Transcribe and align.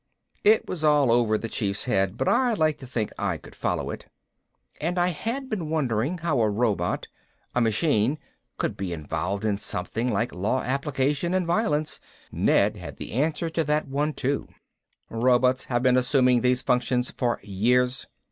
It 0.43 0.67
was 0.67 0.83
all 0.83 1.11
over 1.11 1.37
the 1.37 1.47
Chief's 1.47 1.83
head, 1.83 2.17
but 2.17 2.27
I 2.27 2.53
liked 2.53 2.79
to 2.79 2.87
think 2.87 3.11
I 3.19 3.37
could 3.37 3.53
follow 3.53 3.91
it. 3.91 4.07
And 4.79 4.97
I 4.97 5.09
had 5.09 5.47
been 5.47 5.69
wondering 5.69 6.17
how 6.17 6.39
a 6.41 6.49
robot 6.49 7.05
a 7.53 7.61
machine 7.61 8.17
could 8.57 8.75
be 8.75 8.93
involved 8.93 9.45
in 9.45 9.57
something 9.57 10.11
like 10.11 10.33
law 10.33 10.63
application 10.63 11.35
and 11.35 11.45
violence. 11.45 11.99
Ned 12.31 12.77
had 12.77 12.97
the 12.97 13.11
answer 13.11 13.47
to 13.51 13.63
that 13.65 13.87
one 13.87 14.13
too. 14.13 14.47
"Robots 15.11 15.65
have 15.65 15.83
been 15.83 15.97
assuming 15.97 16.41
these 16.41 16.63
functions 16.63 17.11
for 17.11 17.39
years. 17.43 18.07